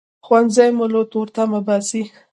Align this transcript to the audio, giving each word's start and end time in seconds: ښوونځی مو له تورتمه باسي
ښوونځی 0.25 0.69
مو 0.77 0.85
له 0.93 1.01
تورتمه 1.11 1.59
باسي 1.67 2.03